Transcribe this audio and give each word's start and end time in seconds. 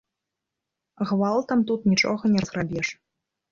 Гвалтам 1.09 1.59
тут 1.69 1.79
нічога 1.93 2.23
не 2.35 2.39
разграбеш. 2.47 2.87